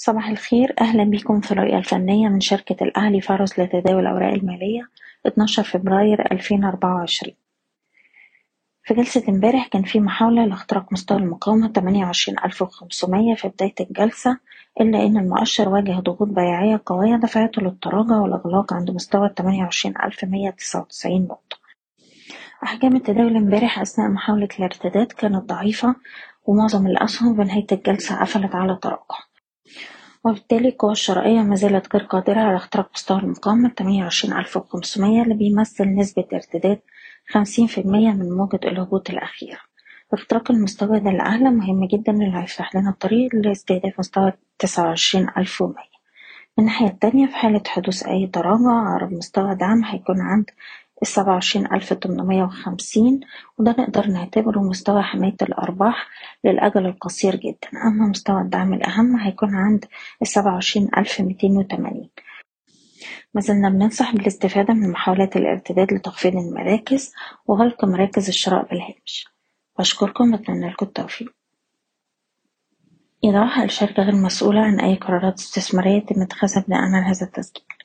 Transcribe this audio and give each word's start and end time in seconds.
صباح 0.00 0.28
الخير. 0.28 0.74
أهلا 0.80 1.04
بكم 1.04 1.40
في 1.40 1.52
الرؤية 1.52 1.78
الفنية 1.78 2.28
من 2.28 2.40
شركة 2.40 2.84
الأهلي 2.84 3.20
فارس 3.20 3.58
لتداول 3.58 4.00
الأوراق 4.00 4.32
المالية 4.32 4.88
12 5.26 5.62
فبراير 5.62 6.32
2024 6.32 7.34
في 8.84 8.94
جلسة 8.94 9.24
امبارح 9.28 9.66
كان 9.66 9.82
في 9.82 10.00
محاولة 10.00 10.44
لاختراق 10.46 10.92
مستوى 10.92 11.18
المقاومة 11.18 11.72
28500 11.72 13.34
في 13.34 13.48
بداية 13.48 13.74
الجلسة 13.80 14.38
إلا 14.80 15.06
إن 15.06 15.16
المؤشر 15.16 15.68
واجه 15.68 15.92
ضغوط 16.00 16.28
بيعية 16.28 16.82
قوية 16.86 17.16
دفعته 17.16 17.62
للتراجع 17.62 18.16
والإغلاق 18.16 18.72
عند 18.72 18.90
مستوى 18.90 19.30
28199 19.38 21.22
نقطة. 21.22 21.56
أحجام 22.62 22.96
التداول 22.96 23.36
امبارح 23.36 23.78
أثناء 23.78 24.08
محاولة 24.08 24.48
الارتداد 24.58 25.06
كانت 25.06 25.44
ضعيفة 25.44 25.94
ومعظم 26.46 26.86
الأسهم 26.86 27.36
بنهاية 27.36 27.66
الجلسة 27.72 28.20
قفلت 28.20 28.54
على 28.54 28.78
تراجع. 28.82 29.27
وبالتالي 30.24 30.68
القوى 30.68 30.92
الشرائية 30.92 31.40
ما 31.42 31.54
زالت 31.54 31.96
غير 31.96 32.04
قادرة 32.04 32.40
على 32.40 32.56
اختراق 32.56 32.90
مستوى 32.94 33.18
المقاومة 33.18 33.72
28500 33.78 35.22
اللي 35.22 35.34
بيمثل 35.34 35.84
نسبة 35.94 36.24
ارتداد 36.32 36.78
50% 37.32 37.78
من 37.86 38.32
موجة 38.32 38.60
الهبوط 38.64 39.10
الأخيرة. 39.10 39.58
اختراق 40.12 40.50
المستوى 40.50 41.00
ده 41.00 41.10
الأعلى 41.10 41.50
مهم 41.50 41.84
جدا 41.86 42.12
اللي 42.12 42.38
هيفتح 42.38 42.74
لنا 42.76 42.90
الطريق 42.90 43.34
لاستهداف 43.34 43.98
مستوى 43.98 44.32
29100 44.58 45.74
من 46.58 46.64
الناحية 46.64 46.86
التانية 46.86 47.26
في 47.26 47.34
حالة 47.34 47.62
حدوث 47.66 48.06
أي 48.06 48.26
تراجع 48.26 48.96
أقرب 48.96 49.12
مستوى 49.12 49.54
دعم 49.54 49.84
هيكون 49.84 50.20
عند 50.20 50.50
السبعة 51.02 51.32
وعشرين 51.32 51.66
ألف 51.72 51.92
تمنمية 51.92 52.42
وخمسين 52.42 53.20
وده 53.58 53.76
نقدر 53.78 54.06
نعتبره 54.06 54.58
مستوى 54.60 55.02
حماية 55.02 55.36
الأرباح 55.42 56.08
للأجل 56.44 56.86
القصير 56.86 57.36
جدا. 57.36 57.67
أما 57.86 58.08
مستوى 58.08 58.40
الدعم 58.40 58.74
الأهم 58.74 59.16
هيكون 59.16 59.54
عند 59.54 59.84
السبعة 60.22 60.54
وعشرين 60.54 60.88
ألف 60.96 61.20
ميتين 61.20 61.56
وتمانين. 61.56 62.10
مازلنا 63.34 63.68
بننصح 63.68 64.14
بالاستفادة 64.16 64.74
من 64.74 64.90
محاولات 64.90 65.36
الارتداد 65.36 65.92
لتخفيض 65.92 66.36
المراكز 66.36 67.12
وغلق 67.46 67.84
مراكز 67.84 68.28
الشراء 68.28 68.68
بالهامش. 68.68 69.28
بشكركم 69.78 70.32
وأتمنى 70.32 70.70
لكم 70.70 70.86
التوفيق. 70.86 71.34
إيضاح 73.24 73.58
الشركة 73.58 74.02
غير 74.02 74.14
مسؤولة 74.14 74.60
عن 74.60 74.80
أي 74.80 74.94
قرارات 74.94 75.38
استثمارية 75.38 75.96
يتم 75.96 76.22
اتخاذها 76.22 76.64
بناء 76.68 76.80
على 76.80 77.06
هذا 77.06 77.26
التسجيل. 77.26 77.77